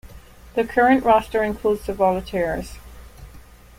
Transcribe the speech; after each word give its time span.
The 0.55 0.63
current 0.65 1.05
roster 1.05 1.43
includes 1.43 1.85
The 1.85 1.93
Voltaires. 1.93 2.79